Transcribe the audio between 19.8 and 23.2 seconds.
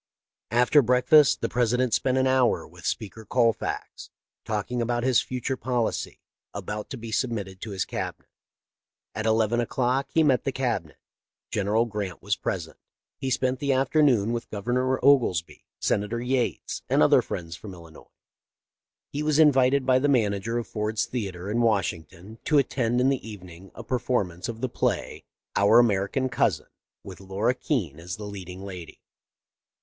by the manager of Ford's theatre, in Washington, to attend in